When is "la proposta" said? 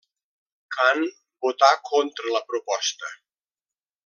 2.37-3.13